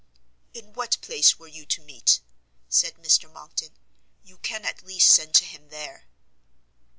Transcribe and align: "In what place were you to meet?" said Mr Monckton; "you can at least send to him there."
"In 0.55 0.73
what 0.73 0.99
place 1.01 1.37
were 1.37 1.47
you 1.47 1.63
to 1.67 1.81
meet?" 1.83 2.21
said 2.67 2.95
Mr 2.95 3.31
Monckton; 3.31 3.77
"you 4.23 4.39
can 4.39 4.65
at 4.65 4.81
least 4.81 5.09
send 5.11 5.35
to 5.35 5.45
him 5.45 5.69
there." 5.69 6.07